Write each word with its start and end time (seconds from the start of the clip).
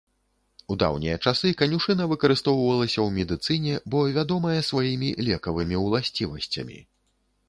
У 0.75 0.75
даўнія 0.83 1.17
часы 1.25 1.49
канюшына 1.59 2.07
выкарыстоўвалася 2.13 2.99
ў 3.07 3.15
медыцыне, 3.17 3.75
бо 3.95 3.99
вядомая 4.17 4.59
сваімі 4.71 5.09
лекавымі 5.29 5.77
ўласцівасцямі. 5.85 6.79